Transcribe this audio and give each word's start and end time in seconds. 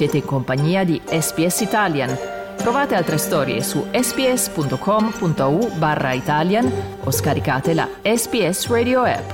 Siete 0.00 0.16
in 0.16 0.24
compagnia 0.24 0.82
di 0.82 0.98
SPS 1.04 1.60
Italian. 1.60 2.08
Trovate 2.56 2.94
altre 2.94 3.18
storie 3.18 3.62
su 3.62 3.84
sps.com.au 3.92 5.76
barra 5.76 6.14
Italian 6.14 6.72
o 7.04 7.10
scaricate 7.10 7.74
la 7.74 7.86
SPS 8.00 8.68
Radio 8.68 9.02
app. 9.02 9.30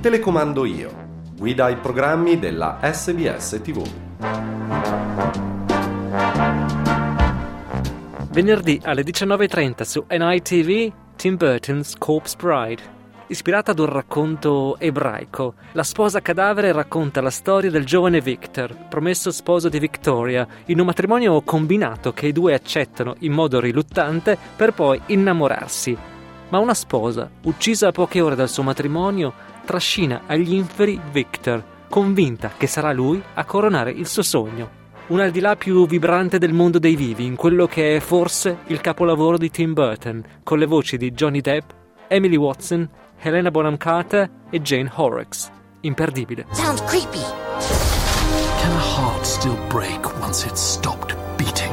Telecomando 0.00 0.64
io. 0.64 0.90
Guida 1.38 1.66
ai 1.66 1.76
programmi 1.76 2.40
della 2.40 2.80
SBS 2.82 3.60
TV. 3.62 4.55
Venerdì 8.36 8.78
alle 8.84 9.02
19.30 9.02 9.82
su 9.84 10.04
NITV 10.10 10.92
Tim 11.16 11.36
Burton's 11.38 11.96
Corpse 11.96 12.36
Bride. 12.36 12.82
Ispirata 13.28 13.70
ad 13.70 13.78
un 13.78 13.86
racconto 13.86 14.76
ebraico, 14.78 15.54
la 15.72 15.82
sposa 15.82 16.20
cadavere 16.20 16.70
racconta 16.70 17.22
la 17.22 17.30
storia 17.30 17.70
del 17.70 17.86
giovane 17.86 18.20
Victor, 18.20 18.76
promesso 18.90 19.30
sposo 19.30 19.70
di 19.70 19.78
Victoria, 19.78 20.46
in 20.66 20.80
un 20.80 20.84
matrimonio 20.84 21.40
combinato 21.40 22.12
che 22.12 22.26
i 22.26 22.32
due 22.32 22.52
accettano 22.52 23.16
in 23.20 23.32
modo 23.32 23.58
riluttante 23.58 24.36
per 24.54 24.74
poi 24.74 25.00
innamorarsi. 25.06 25.96
Ma 26.50 26.58
una 26.58 26.74
sposa, 26.74 27.30
uccisa 27.44 27.88
a 27.88 27.92
poche 27.92 28.20
ore 28.20 28.34
dal 28.34 28.50
suo 28.50 28.62
matrimonio, 28.62 29.32
trascina 29.64 30.24
agli 30.26 30.52
inferi 30.52 31.00
Victor, 31.10 31.64
convinta 31.88 32.52
che 32.54 32.66
sarà 32.66 32.92
lui 32.92 33.18
a 33.32 33.44
coronare 33.46 33.92
il 33.92 34.06
suo 34.06 34.22
sogno. 34.22 34.84
Un 35.08 35.20
al 35.20 35.30
di 35.30 35.38
là 35.38 35.54
più 35.54 35.86
vibrante 35.86 36.36
del 36.38 36.52
mondo 36.52 36.80
dei 36.80 36.96
vivi, 36.96 37.26
in 37.26 37.36
quello 37.36 37.68
che 37.68 37.94
è 37.94 38.00
forse 38.00 38.58
il 38.66 38.80
capolavoro 38.80 39.38
di 39.38 39.50
Tim 39.50 39.72
Burton, 39.72 40.20
con 40.42 40.58
le 40.58 40.66
voci 40.66 40.96
di 40.96 41.12
Johnny 41.12 41.40
Depp, 41.40 41.70
Emily 42.08 42.34
Watson, 42.34 42.88
Helena 43.18 43.52
Bonham 43.52 43.76
Carter 43.76 44.28
e 44.50 44.60
Jane 44.60 44.90
Horrocks. 44.92 45.48
Imperdibile. 45.82 46.44
Sounds 46.50 46.82
creepy. 46.86 47.22
Can 48.60 48.72
a 48.72 48.80
heart 48.80 49.24
still 49.24 49.56
break 49.68 50.04
once 50.20 50.44
it's 50.44 50.60
stopped 50.60 51.14
beating? 51.36 51.70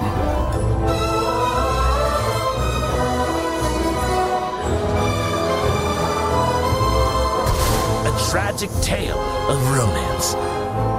A 8.05 8.29
tragic 8.29 8.69
tale 8.81 9.17
of 9.50 9.75
romance, 9.75 10.35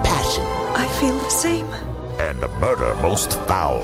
passion, 0.03 0.45
I 0.75 0.89
feel 0.98 1.17
the 1.17 1.30
same. 1.30 1.94
And 2.19 2.43
a 2.43 2.48
murder 2.59 2.95
most 3.01 3.39
foul. 3.47 3.83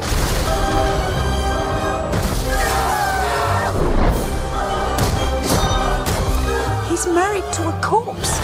He's 6.89 7.07
married 7.07 7.45
to 7.53 7.69
a 7.69 7.79
corpse. 7.81 8.41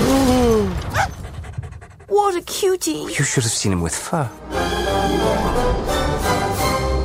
what 2.08 2.36
a 2.36 2.42
cutie. 2.44 3.02
You 3.16 3.24
should 3.24 3.44
have 3.44 3.54
seen 3.54 3.72
him 3.72 3.82
with 3.82 3.94
fur. 3.94 4.28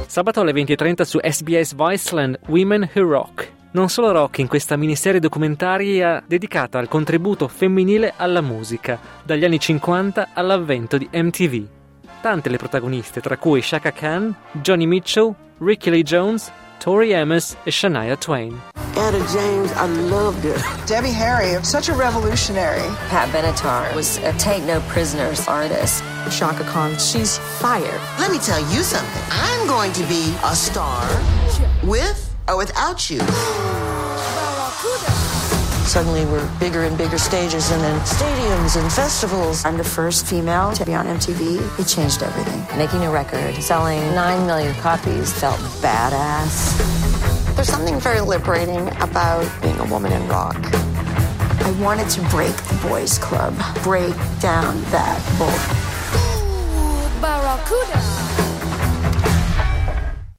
Sabato 0.08 0.42
alle 0.42 0.52
20.30 0.52 1.02
su 1.04 1.20
SBS 1.22 1.74
Viceland 1.76 2.38
Women 2.48 2.90
Who 2.94 3.08
Rock. 3.08 3.52
Non 3.74 3.88
solo 3.88 4.12
rock 4.12 4.40
in 4.40 4.48
questa 4.48 4.76
miniserie 4.76 5.22
documentaria 5.22 6.22
dedicata 6.28 6.78
al 6.78 6.90
contributo 6.90 7.48
femminile 7.48 8.14
alla 8.18 8.42
musica, 8.42 9.00
dagli 9.24 9.46
anni 9.46 9.58
50 9.58 10.32
all'avvento 10.34 10.98
di 10.98 11.08
MTV. 11.10 11.81
Tante 12.22 12.50
le 12.50 12.58
protagoniste, 12.58 13.20
tra 13.20 13.36
cui 13.36 13.62
Shaka 13.64 13.92
Khan, 13.92 14.36
Johnny 14.62 14.86
Mitchell, 14.86 15.34
Ricky 15.58 15.90
Lee 15.90 16.04
Jones, 16.04 16.52
Tori 16.78 17.16
Amos 17.16 17.58
e 17.64 17.72
Shania 17.72 18.16
Twain. 18.16 18.62
Etta 18.96 19.20
James, 19.34 19.72
I 19.72 19.88
loved 19.88 20.44
her. 20.44 20.56
Debbie 20.86 21.12
Harry, 21.14 21.58
such 21.64 21.90
a 21.90 21.94
revolutionary. 21.94 22.88
Pat 23.10 23.28
Benatar 23.30 23.92
was 23.96 24.20
a 24.20 24.34
take 24.34 24.64
no 24.66 24.82
prisoners 24.82 25.48
artist. 25.48 26.04
Shaka 26.30 26.64
Khan, 26.66 26.96
she's 27.00 27.40
fire. 27.60 28.00
Let 28.20 28.30
me 28.30 28.38
tell 28.38 28.62
you 28.72 28.84
something. 28.84 29.24
I'm 29.32 29.68
going 29.68 29.92
to 29.94 30.04
be 30.04 30.36
a 30.44 30.56
star 30.56 31.08
with 31.84 32.36
or 32.48 32.56
without 32.56 33.10
you. 33.10 33.20
Suddenly, 35.92 36.24
we're 36.24 36.48
bigger 36.58 36.84
and 36.86 36.98
bigger 36.98 37.18
stages 37.18 37.70
and 37.70 37.84
then 37.84 38.00
stadiums 38.06 38.80
and 38.82 38.90
festivals. 38.90 39.66
I'm 39.66 39.76
the 39.76 39.84
first 39.84 40.26
female 40.26 40.72
to 40.72 40.86
be 40.86 40.94
on 40.94 41.06
MTV. 41.06 41.60
It 41.78 41.86
changed 41.86 42.24
everything. 42.24 42.64
Making 42.78 43.04
a 43.04 43.12
record, 43.12 43.62
selling 43.62 44.00
9 44.16 44.46
million 44.46 44.74
copies 44.76 45.34
felt 45.34 45.60
badass. 45.84 46.80
There's 47.56 47.68
something 47.68 48.00
very 48.00 48.22
liberating 48.22 48.88
about 49.02 49.44
being 49.62 49.78
a 49.82 49.86
woman 49.92 50.14
in 50.14 50.26
rock. 50.30 50.56
I 51.60 51.76
wanted 51.82 52.08
to 52.12 52.22
break 52.30 52.56
the 52.56 52.88
boys' 52.88 53.18
club, 53.18 53.54
break 53.84 54.16
down 54.40 54.82
that 54.96 55.20
bull. 55.38 55.52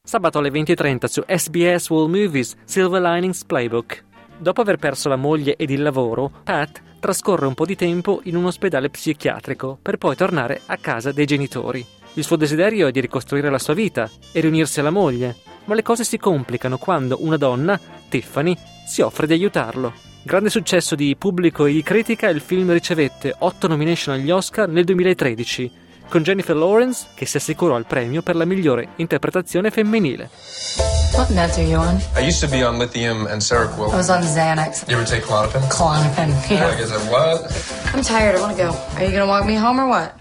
Sabato 0.02 0.38
alle 0.38 0.48
20.30 0.50 1.08
su 1.08 1.22
SBS 1.26 1.90
World 1.90 2.10
Movies 2.10 2.56
Silver 2.64 3.02
Linings 3.02 3.44
Playbook. 3.46 4.11
Dopo 4.42 4.60
aver 4.60 4.76
perso 4.76 5.08
la 5.08 5.14
moglie 5.14 5.54
ed 5.54 5.70
il 5.70 5.82
lavoro, 5.82 6.28
Pat 6.42 6.82
trascorre 6.98 7.46
un 7.46 7.54
po' 7.54 7.64
di 7.64 7.76
tempo 7.76 8.22
in 8.24 8.34
un 8.34 8.46
ospedale 8.46 8.90
psichiatrico 8.90 9.78
per 9.80 9.98
poi 9.98 10.16
tornare 10.16 10.62
a 10.66 10.78
casa 10.78 11.12
dei 11.12 11.26
genitori. 11.26 11.86
Il 12.14 12.24
suo 12.24 12.34
desiderio 12.34 12.88
è 12.88 12.90
di 12.90 12.98
ricostruire 12.98 13.50
la 13.50 13.60
sua 13.60 13.74
vita 13.74 14.10
e 14.32 14.40
riunirsi 14.40 14.80
alla 14.80 14.90
moglie, 14.90 15.36
ma 15.66 15.76
le 15.76 15.84
cose 15.84 16.02
si 16.02 16.18
complicano 16.18 16.76
quando 16.76 17.18
una 17.20 17.36
donna, 17.36 17.78
Tiffany, 18.08 18.56
si 18.84 19.00
offre 19.00 19.28
di 19.28 19.34
aiutarlo. 19.34 19.92
Grande 20.24 20.50
successo 20.50 20.96
di 20.96 21.14
pubblico 21.16 21.66
e 21.66 21.72
di 21.74 21.82
critica, 21.84 22.28
il 22.28 22.40
film 22.40 22.72
ricevette 22.72 23.36
8 23.38 23.68
nomination 23.68 24.16
agli 24.16 24.32
Oscar 24.32 24.68
nel 24.68 24.82
2013, 24.82 25.70
con 26.08 26.24
Jennifer 26.24 26.56
Lawrence 26.56 27.06
che 27.14 27.26
si 27.26 27.36
assicurò 27.36 27.78
il 27.78 27.86
premio 27.86 28.22
per 28.22 28.34
la 28.34 28.44
migliore 28.44 28.88
interpretazione 28.96 29.70
femminile. 29.70 31.01
What 31.14 31.28
meds 31.28 31.58
are 31.58 31.62
you 31.62 31.76
on? 31.76 32.00
I 32.14 32.20
used 32.20 32.40
to 32.40 32.48
be 32.48 32.62
on 32.62 32.78
lithium 32.78 33.26
and 33.26 33.42
Seroquel. 33.42 33.92
I 33.92 33.96
was 33.96 34.08
on 34.08 34.22
Xanax. 34.22 34.88
You 34.88 34.96
ever 34.96 35.04
take 35.04 35.24
Klonopin? 35.24 35.60
Klonopin. 35.70 36.50
Yeah. 36.50 36.68
Like, 36.68 36.80
is 36.80 36.90
it 36.90 37.00
what? 37.10 37.94
I'm 37.94 38.02
tired. 38.02 38.34
I 38.36 38.40
want 38.40 38.56
to 38.56 38.62
go. 38.62 38.70
Are 38.70 39.04
you 39.04 39.10
going 39.10 39.20
to 39.20 39.26
walk 39.26 39.44
me 39.44 39.54
home 39.54 39.78
or 39.78 39.86
what? 39.86 40.18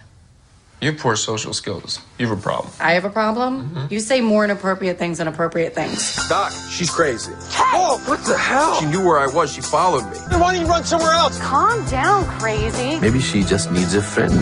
You 0.82 0.92
have 0.92 1.00
poor 1.00 1.16
social 1.16 1.54
skills. 1.54 2.02
You 2.18 2.28
have 2.28 2.38
a 2.38 2.42
problem. 2.42 2.74
I 2.82 2.94
have 2.94 3.06
a 3.06 3.10
problem? 3.10 3.70
Mm-hmm. 3.70 3.94
You 3.94 4.02
say 4.02 4.20
more 4.20 4.44
inappropriate 4.44 4.98
things 4.98 5.20
than 5.20 5.30
appropriate 5.30 5.74
things. 5.74 6.28
Doc, 6.28 6.52
she's 6.70 6.90
crazy. 6.90 7.32
Oh, 7.58 8.04
what 8.08 8.20
the 8.26 8.38
hell? 8.38 8.78
She 8.80 8.88
knew 8.88 9.06
where 9.06 9.20
I 9.20 9.28
was. 9.28 9.54
She 9.54 9.62
followed 9.62 10.04
me. 10.12 10.18
Then 10.30 10.42
why 10.42 10.54
don't 10.54 10.62
you 10.62 10.68
run 10.68 10.84
somewhere 10.84 11.12
else? 11.12 11.40
Calm 11.40 11.86
down, 11.86 12.26
crazy. 12.40 13.00
Maybe 13.00 13.20
she 13.20 13.44
just 13.44 13.72
needs 13.72 13.94
a 13.94 14.02
friend. 14.02 14.34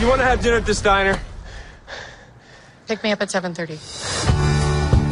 You 0.00 0.06
want 0.06 0.20
to 0.20 0.26
have 0.26 0.42
dinner 0.42 0.58
at 0.58 0.66
this 0.66 0.80
diner? 0.80 1.18
Pick 2.86 3.02
me 3.02 3.10
up 3.10 3.20
at 3.20 3.30
7.30. 3.30 4.61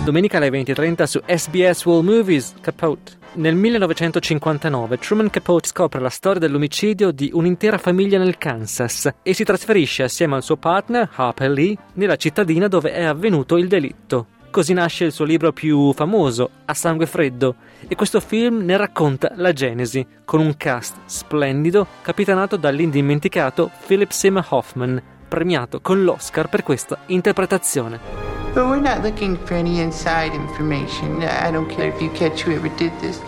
Domenica 0.05 0.39
alle 0.39 0.49
20.30 0.49 1.03
su 1.03 1.21
SBS 1.25 1.85
World 1.85 2.09
Movies 2.09 2.55
Capote. 2.63 3.19
Nel 3.35 3.55
1959 3.55 4.97
Truman 4.97 5.29
Capote 5.29 5.69
scopre 5.69 6.01
la 6.01 6.09
storia 6.09 6.41
dell'omicidio 6.41 7.11
di 7.11 7.31
un'intera 7.35 7.77
famiglia 7.77 8.19
nel 8.19 8.39
Kansas 8.39 9.09
e 9.23 9.35
si 9.35 9.45
trasferisce 9.45 10.03
assieme 10.03 10.37
al 10.37 10.43
suo 10.43 10.57
partner 10.57 11.09
Harper 11.15 11.51
Lee 11.51 11.77
nella 11.95 12.17
cittadina 12.17 12.67
dove 12.67 12.93
è 12.93 13.05
avvenuto 13.05 13.59
il 13.59 13.69
delitto. 13.69 14.27
Così 14.51 14.73
nasce 14.73 15.05
il 15.05 15.13
suo 15.13 15.27
libro 15.27 15.53
più 15.53 15.93
famoso, 15.93 16.51
A 16.65 16.75
sangue 16.75 17.07
freddo, 17.07 17.57
e 17.87 17.95
questo 17.95 18.21
film 18.21 18.65
ne 18.65 18.79
racconta 18.79 19.33
la 19.37 19.53
genesi, 19.53 20.05
con 20.25 20.41
un 20.41 20.57
cast 20.57 20.97
splendido 21.05 21.87
capitanato 22.01 22.57
dall'indimenticato 22.57 23.71
Philip 23.87 24.11
Seymour 24.11 24.47
Hoffman, 24.49 25.01
premiato 25.29 25.81
con 25.81 26.03
l'Oscar 26.03 26.49
per 26.49 26.63
questa 26.65 26.99
interpretazione. 27.07 28.40
But 28.53 28.67
we're 28.67 28.81
not 28.81 29.03
looking 29.03 29.37
for 29.37 29.55
any 29.55 29.81
inside 29.81 30.35
information. 30.35 31.23
I 31.23 31.53
don't 31.53 31.71
care 31.71 31.89
if 31.89 32.03
you 32.03 32.11
catch 32.11 32.41
whoever 32.41 32.69
did 32.71 32.93
this. 33.01 33.21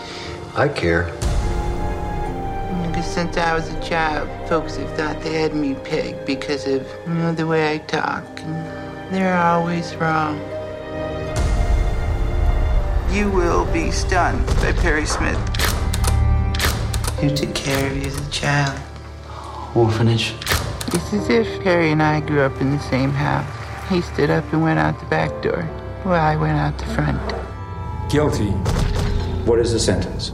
I 0.53 0.67
care. 0.67 1.05
Because 2.87 3.05
since 3.05 3.37
I 3.37 3.53
was 3.53 3.69
a 3.69 3.81
child, 3.81 4.27
folks 4.49 4.75
have 4.75 4.91
thought 4.97 5.21
they 5.21 5.33
had 5.33 5.55
me 5.55 5.75
pegged 5.75 6.25
because 6.25 6.67
of 6.67 6.85
you 7.07 7.13
know, 7.13 7.33
the 7.33 7.47
way 7.47 7.73
I 7.73 7.77
talk. 7.77 8.25
And 8.41 9.15
they're 9.15 9.37
always 9.37 9.95
wrong. 9.95 10.37
You 13.09 13.31
will 13.31 13.65
be 13.71 13.91
stunned 13.91 14.45
by 14.57 14.73
Perry 14.73 15.05
Smith. 15.05 15.39
Who 17.21 17.33
took 17.33 17.55
care 17.55 17.89
of 17.89 17.95
you 17.95 18.03
as 18.03 18.27
a 18.27 18.29
child? 18.29 18.77
Orphanage. 19.73 20.33
It's 20.87 21.13
as 21.13 21.29
if 21.29 21.63
Perry 21.63 21.91
and 21.91 22.03
I 22.03 22.19
grew 22.19 22.41
up 22.41 22.59
in 22.59 22.71
the 22.71 22.79
same 22.79 23.11
house. 23.11 23.62
He 23.89 24.01
stood 24.01 24.29
up 24.29 24.51
and 24.53 24.63
went 24.63 24.79
out 24.79 24.97
the 24.99 25.05
back 25.05 25.31
door, 25.41 25.63
while 26.03 26.21
I 26.21 26.35
went 26.35 26.57
out 26.57 26.77
the 26.77 26.85
front. 26.93 27.19
Guilty. 28.09 28.53
What 29.45 29.59
is 29.59 29.71
the 29.71 29.79
sentence? 29.79 30.33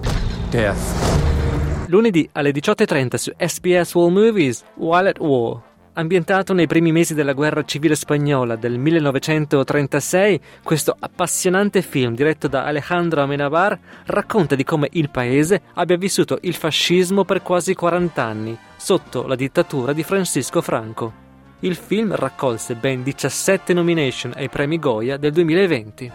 Death. 0.51 1.88
Lunedì 1.88 2.30
alle 2.34 2.51
18.30 2.51 3.16
su 3.16 3.31
SBS 3.36 3.96
World 3.96 4.16
Movies 4.16 4.63
While 4.75 5.10
at 5.10 5.19
War. 5.19 5.62
Ambientato 5.94 6.54
nei 6.54 6.68
primi 6.68 6.92
mesi 6.92 7.16
della 7.16 7.34
guerra 7.34 7.63
civile 7.66 7.96
spagnola 7.96 8.56
del 8.56 8.78
1936, 8.78 10.40
questo 10.63 10.95
appassionante 10.98 11.81
film 11.81 12.13
diretto 12.13 12.48
da 12.48 12.66
Alejandro 12.66 13.24
Amenabar 13.24 13.78
racconta 14.06 14.56
di 14.56 14.63
come 14.63 14.88
il 14.92 15.10
paese 15.10 15.63
abbia 15.74 15.98
vissuto 15.98 16.38
il 16.42 16.54
fascismo 16.54 17.25
per 17.25 17.42
quasi 17.42 17.74
40 17.74 18.24
anni, 18.24 18.57
sotto 18.78 19.25
la 19.25 19.36
dittatura 19.36 19.92
di 19.92 20.04
Francisco 20.04 20.62
Franco. 20.62 21.28
Il 21.61 21.75
film 21.75 22.15
raccolse 22.15 22.75
ben 22.75 23.03
17 23.03 23.73
nomination 23.73 24.31
ai 24.33 24.47
premi 24.47 24.79
Goya 24.79 25.17
del 25.17 25.33
2020. 25.33 26.13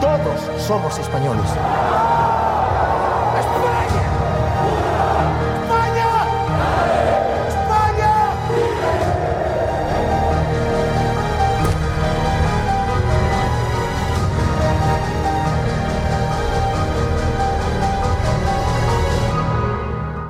Todos 0.00 0.62
somos 0.62 0.98
españoles. 0.98 1.44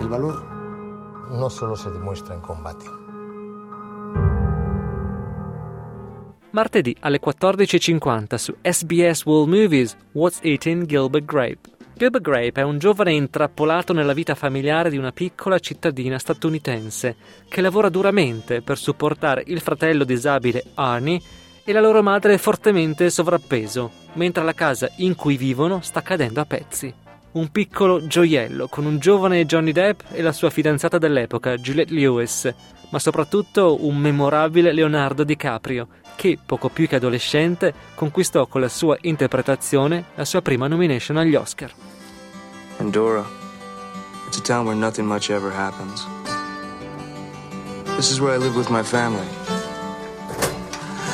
El 0.01 0.09
valor 0.09 0.43
no 1.31 1.49
solo 1.49 1.77
se 1.77 1.91
demuestra 1.91 2.35
en 2.35 2.41
combate. 2.41 3.08
Martedì 6.59 6.97
alle 7.03 7.21
14.50 7.25 8.35
su 8.35 8.53
SBS 8.61 9.25
World 9.27 9.49
Movies 9.49 9.97
What's 10.11 10.41
Eating 10.43 10.87
Gilbert 10.87 11.25
Grape. 11.25 11.61
Gilbert 11.95 12.25
Grape 12.25 12.61
è 12.61 12.65
un 12.65 12.79
giovane 12.79 13.13
intrappolato 13.13 13.93
nella 13.93 14.13
vita 14.13 14.35
familiare 14.35 14.91
di 14.91 14.97
una 14.97 15.13
piccola 15.13 15.61
cittadina 15.61 16.19
statunitense 16.19 17.15
che 17.49 17.61
lavora 17.61 17.89
duramente 17.91 18.61
per 18.61 18.77
supportare 18.77 19.45
il 19.47 19.61
fratello 19.61 20.03
disabile 20.03 20.65
Arnie 20.75 21.21
e 21.63 21.71
la 21.71 21.81
loro 21.81 22.03
madre 22.03 22.37
fortemente 22.39 23.09
sovrappeso, 23.09 23.93
mentre 24.15 24.43
la 24.43 24.53
casa 24.53 24.91
in 24.97 25.15
cui 25.15 25.37
vivono 25.37 25.81
sta 25.81 26.03
cadendo 26.03 26.41
a 26.41 26.45
pezzi. 26.45 26.93
Un 27.31 27.51
piccolo 27.51 28.07
gioiello 28.07 28.69
con 28.69 28.87
un 28.87 28.99
giovane 28.99 29.45
Johnny 29.45 29.73
Depp 29.73 30.01
e 30.13 30.23
la 30.23 30.33
sua 30.33 30.51
fidanzata 30.51 30.99
dell'epoca, 30.99 31.57
Juliette 31.57 31.93
Lewis, 31.93 32.53
ma 32.91 32.99
soprattutto 32.99 33.85
un 33.87 33.97
memorabile 33.97 34.73
Leonardo 34.73 35.25
DiCaprio, 35.25 35.89
che, 36.17 36.39
poco 36.45 36.69
più 36.69 36.89
che 36.89 36.97
adolescente, 36.97 37.73
conquistò 37.95 38.47
con 38.47 38.63
la 38.63 38.69
sua 38.69 38.97
interpretazione 39.03 40.07
la 40.15 40.25
sua 40.25 40.43
prima 40.43 40.67
nomination 40.67 41.17
agli 41.19 41.35
Oscar. 41.35 41.71
Andorra. 42.79 43.25
It's 44.27 44.39
a 44.39 44.43
town 44.43 44.67
where 44.67 44.77
nothing 44.77 45.07
much 45.07 45.31
ever 45.31 45.53
happens. 45.53 46.07
This 47.97 48.11
is 48.11 48.21
where 48.21 48.35
I 48.35 48.39
live 48.39 48.57
with 48.57 48.71
my 48.71 48.83
family. 48.83 49.27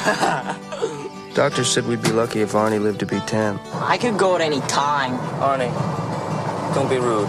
Doctor 1.34 1.64
said 1.64 1.86
we'd 1.86 2.02
be 2.02 2.12
lucky 2.12 2.40
if 2.42 2.52
Arnie 2.52 2.80
lived 2.80 3.00
to 3.00 3.06
be 3.06 3.20
10. 3.26 3.58
I 3.82 3.98
could 3.98 4.18
go 4.18 4.34
at 4.36 4.40
any 4.40 4.60
time. 4.62 5.18
Arnie, 5.40 5.72
don't 6.74 6.90
be 6.90 6.98
rude. 6.98 7.28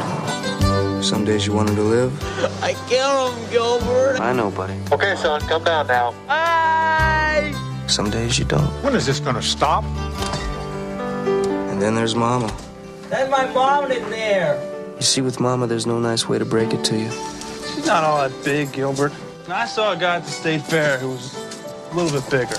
Some 1.03 1.23
days 1.23 1.45
you 1.45 1.53
want 1.53 1.69
him 1.69 1.75
to 1.75 1.83
live. 1.83 2.63
I 2.63 2.73
kill 2.89 3.31
him, 3.31 3.49
Gilbert. 3.51 4.19
I 4.19 4.33
know, 4.33 4.49
buddy. 4.49 4.73
Okay, 4.91 5.15
son, 5.15 5.39
come 5.41 5.63
down 5.63 5.85
now. 5.85 6.13
Hey! 6.27 7.53
Some 7.87 8.09
days 8.09 8.39
you 8.39 8.45
don't. 8.45 8.65
When 8.83 8.95
is 8.95 9.05
this 9.05 9.19
gonna 9.19 9.43
stop? 9.43 9.83
And 11.69 11.79
then 11.79 11.93
there's 11.93 12.15
Mama. 12.15 12.51
That's 13.09 13.29
my 13.29 13.45
mom 13.53 13.91
in 13.91 14.09
there. 14.09 14.59
You 14.95 15.03
see, 15.03 15.21
with 15.21 15.39
Mama, 15.39 15.67
there's 15.67 15.85
no 15.85 15.99
nice 15.99 16.27
way 16.27 16.39
to 16.39 16.45
break 16.45 16.73
it 16.73 16.83
to 16.85 16.97
you. 16.97 17.11
She's 17.11 17.85
not 17.85 18.03
all 18.03 18.27
that 18.27 18.43
big, 18.43 18.71
Gilbert. 18.71 19.13
I 19.47 19.67
saw 19.67 19.93
a 19.93 19.97
guy 19.97 20.15
at 20.15 20.23
the 20.23 20.31
state 20.31 20.63
fair 20.63 20.97
who 20.97 21.11
was 21.11 21.35
a 21.91 21.95
little 21.95 22.19
bit 22.19 22.27
bigger. 22.31 22.57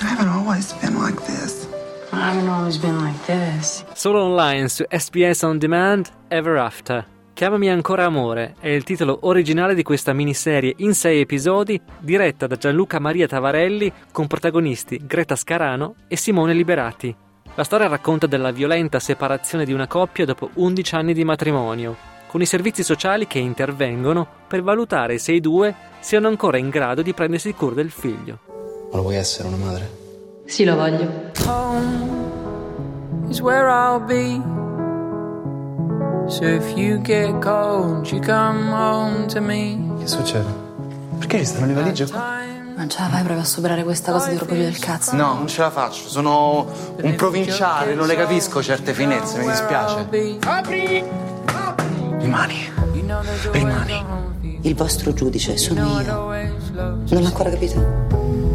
I 0.00 0.06
haven't 0.06 0.28
always 0.28 0.72
been 0.74 0.98
like 0.98 1.16
this. 1.26 1.69
Like 2.12 3.24
this. 3.26 3.84
Solo 3.94 4.22
online 4.22 4.68
su 4.68 4.84
SBS 4.88 5.42
On 5.42 5.58
Demand 5.58 6.08
Ever 6.28 6.56
After. 6.56 7.06
Chiamami 7.32 7.70
ancora 7.70 8.04
amore 8.04 8.56
è 8.58 8.68
il 8.68 8.82
titolo 8.82 9.20
originale 9.22 9.74
di 9.74 9.82
questa 9.82 10.12
miniserie 10.12 10.74
in 10.78 10.94
sei 10.94 11.20
episodi 11.20 11.80
diretta 12.00 12.46
da 12.46 12.56
Gianluca 12.56 12.98
Maria 12.98 13.28
Tavarelli 13.28 13.92
con 14.10 14.26
protagonisti 14.26 15.00
Greta 15.06 15.36
Scarano 15.36 15.94
e 16.08 16.16
Simone 16.16 16.52
Liberati. 16.52 17.14
La 17.54 17.64
storia 17.64 17.86
racconta 17.86 18.26
della 18.26 18.50
violenta 18.50 18.98
separazione 18.98 19.64
di 19.64 19.72
una 19.72 19.86
coppia 19.86 20.24
dopo 20.24 20.50
11 20.54 20.94
anni 20.96 21.14
di 21.14 21.24
matrimonio, 21.24 21.96
con 22.26 22.42
i 22.42 22.46
servizi 22.46 22.82
sociali 22.82 23.26
che 23.26 23.38
intervengono 23.38 24.26
per 24.48 24.62
valutare 24.62 25.18
se 25.18 25.32
i 25.32 25.40
due 25.40 25.74
siano 26.00 26.28
ancora 26.28 26.58
in 26.58 26.70
grado 26.70 27.02
di 27.02 27.14
prendersi 27.14 27.54
cura 27.54 27.76
del 27.76 27.90
figlio. 27.90 28.40
Ma 28.90 28.96
lo 28.96 29.02
vuoi 29.02 29.16
essere 29.16 29.48
una 29.48 29.56
madre? 29.56 29.99
Sì, 30.50 30.64
lo 30.64 30.74
voglio. 30.74 31.30
Home 31.46 33.28
is 33.28 33.40
where 33.40 33.68
I'll 33.68 34.04
be. 34.04 34.42
So 36.28 36.44
if 36.44 36.76
you 36.76 37.00
get 37.00 37.40
cold, 37.40 38.10
you 38.10 38.20
come 38.20 38.72
home 38.72 39.28
to 39.28 39.40
me. 39.40 39.78
Che 40.00 40.08
succede? 40.08 40.52
Perché 41.18 41.38
ci 41.38 41.44
stanno 41.44 41.66
le 41.66 41.74
valigie 41.74 42.08
qua? 42.08 42.40
Non 42.74 42.88
ce 42.88 42.98
la 42.98 43.06
fai 43.06 43.22
proprio 43.22 43.42
a 43.42 43.44
superare 43.44 43.84
questa 43.84 44.10
cosa 44.10 44.30
di 44.30 44.36
orgoglio 44.36 44.62
del 44.62 44.78
cazzo? 44.80 45.14
No, 45.14 45.34
non 45.34 45.46
ce 45.46 45.60
la 45.60 45.70
faccio. 45.70 46.08
Sono 46.08 46.66
un 47.00 47.14
provinciale, 47.14 47.94
non 47.94 48.08
le 48.08 48.16
capisco 48.16 48.60
certe 48.60 48.92
finezze, 48.92 49.38
mi 49.38 49.46
dispiace. 49.46 50.38
Apri! 50.40 51.04
Rimani. 52.18 52.72
Rimani. 53.52 54.58
Il 54.62 54.74
vostro 54.74 55.12
giudice 55.12 55.56
sono 55.56 55.80
io. 55.80 56.02
Non 56.02 57.06
l'ha 57.08 57.26
ancora 57.26 57.50
capito? 57.50 57.78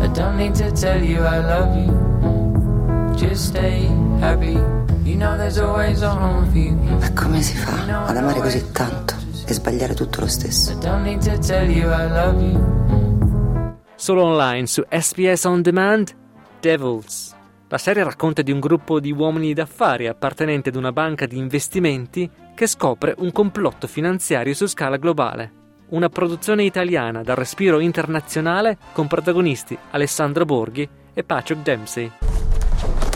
I 0.02 0.10
don't 0.12 0.36
need 0.36 0.56
to 0.58 0.72
tell 0.72 1.02
you 1.02 1.24
I 1.24 1.42
love 1.42 1.78
you. 1.78 3.14
Just 3.16 3.48
stay 3.48 3.88
happy. 4.22 4.58
You 5.04 5.18
know 5.18 5.36
there's 5.38 5.58
always 5.58 6.02
a 6.02 6.10
home 6.10 6.46
for 6.48 6.58
you. 6.58 6.76
Ma 6.76 7.12
come 7.14 7.42
si 7.42 7.56
fa 7.56 8.06
ad 8.06 8.18
amare 8.18 8.40
così 8.40 8.72
tanto 8.72 9.16
e 9.46 9.54
sbagliare 9.54 9.94
tutto 9.94 10.22
lo 10.22 10.28
stesso? 10.28 10.72
I 10.72 10.78
don't 10.80 11.04
need 11.04 11.24
to 11.24 11.38
tell 11.40 11.70
you 11.70 11.90
I 11.90 12.08
love 12.08 12.42
you. 12.42 13.76
Solo 13.96 14.24
online 14.24 14.68
su 14.68 14.84
SBS 14.88 15.44
On 15.46 15.62
Demand 15.62 16.14
Devils. 16.60 17.34
La 17.68 17.78
serie 17.78 18.04
racconta 18.04 18.42
di 18.42 18.52
un 18.52 18.60
gruppo 18.60 19.00
di 19.00 19.12
uomini 19.12 19.54
d'affari 19.54 20.08
appartenenti 20.08 20.70
ad 20.70 20.76
una 20.76 20.92
banca 20.92 21.26
di 21.26 21.38
investimenti 21.38 22.30
che 22.56 22.66
scopre 22.68 23.14
un 23.18 23.32
complotto 23.32 23.86
finanziario 23.86 24.56
su 24.56 24.66
scala 24.66 24.96
globale. 24.98 25.64
Una 25.90 26.10
produzione 26.10 26.64
italiana 26.64 27.22
dal 27.22 27.36
respiro 27.36 27.80
internazionale 27.80 28.78
con 28.94 29.06
protagonisti 29.06 29.78
Alessandro 29.92 30.46
Borghi 30.46 30.90
e 31.14 31.24
Patrick 31.24 31.62
Dempsey. 31.62 32.12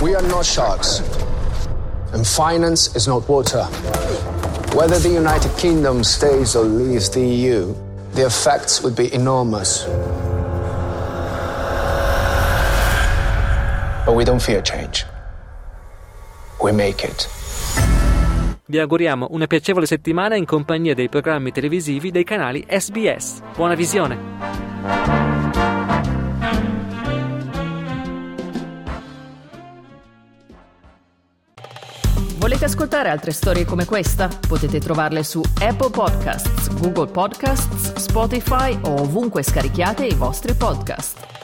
We 0.01 0.13
are 0.13 0.27
not 0.27 0.43
sharks, 0.43 1.01
and 2.11 2.23
finance 2.23 2.95
is 2.95 3.07
not 3.07 3.27
water. 3.27 3.65
Whether 4.75 4.99
the 4.99 5.09
United 5.09 5.51
Kingdom 5.55 6.03
stays 6.03 6.53
or 6.53 6.65
leaves 6.65 7.09
the 7.09 7.21
EU, 7.21 7.73
the 8.13 8.25
effects 8.25 8.83
would 8.83 8.95
be 8.95 9.11
enormous. 9.13 9.87
But 14.05 14.15
we 14.15 14.23
don't 14.23 14.41
fear 14.41 14.61
change. 14.61 15.05
We 16.61 16.71
make 16.71 17.03
it. 17.03 17.27
Vi 18.69 18.77
auguriamo 18.77 19.29
una 19.31 19.47
piacevole 19.47 19.87
settimana 19.87 20.35
in 20.35 20.45
compagnia 20.45 20.93
dei 20.93 21.09
programmi 21.09 21.51
televisivi 21.51 22.11
dei 22.11 22.23
canali 22.23 22.63
SBS. 22.69 23.41
Buona 23.55 23.73
visione! 23.73 24.15
Volete 32.37 32.65
ascoltare 32.65 33.09
altre 33.09 33.31
storie 33.31 33.65
come 33.65 33.85
questa? 33.85 34.29
Potete 34.47 34.79
trovarle 34.79 35.23
su 35.23 35.41
Apple 35.61 35.89
Podcasts, 35.89 36.71
Google 36.79 37.11
Podcasts, 37.11 37.95
Spotify 37.95 38.77
o 38.83 39.01
ovunque 39.01 39.41
scarichiate 39.41 40.05
i 40.05 40.13
vostri 40.13 40.53
podcast. 40.53 41.38